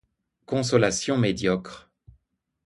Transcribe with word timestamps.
Consolation 0.47 1.15
médiocre. 1.19 1.91